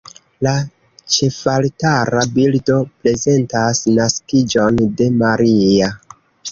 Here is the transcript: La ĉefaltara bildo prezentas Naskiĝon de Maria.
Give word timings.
La 0.45 0.53
ĉefaltara 1.15 2.23
bildo 2.39 2.79
prezentas 3.05 3.87
Naskiĝon 4.01 4.85
de 5.03 5.15
Maria. 5.25 5.97